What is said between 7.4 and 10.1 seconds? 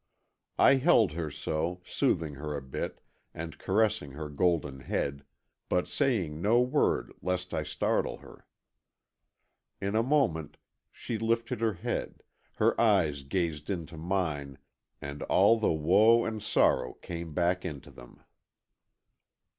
I startle her. In a